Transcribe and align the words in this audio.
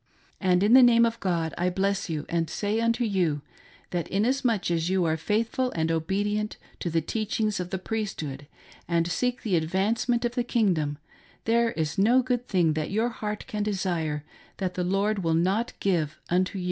And 0.39 0.63
in 0.63 0.73
the 0.73 0.81
name 0.81 1.05
of 1.05 1.19
God 1.19 1.53
I 1.59 1.69
bless 1.69 2.09
you, 2.09 2.25
and 2.27 2.49
say 2.49 2.79
unto 2.79 3.03
you, 3.03 3.43
that 3.91 4.07
inasmuch 4.07 4.71
as 4.71 4.89
you 4.89 5.05
are 5.05 5.15
faithful 5.15 5.69
and 5.75 5.91
obedient 5.91 6.57
to 6.79 6.89
teachings 7.01 7.59
of 7.59 7.69
the 7.69 7.77
priesthood, 7.77 8.47
and 8.87 9.07
seek 9.07 9.43
the 9.43 9.55
advancement 9.55 10.25
of 10.25 10.33
the 10.33 10.43
kingdom, 10.43 10.97
there 11.45 11.69
is 11.73 11.99
no 11.99 12.23
good 12.23 12.47
thing 12.47 12.73
that 12.73 12.89
your 12.89 13.09
heart 13.09 13.45
can 13.45 13.61
desire 13.61 14.23
that 14.57 14.73
the 14.73 14.83
Lord 14.83 15.23
will 15.23 15.35
not 15.35 15.73
give 15.79 16.19
unto 16.31 16.57
you. 16.57 16.59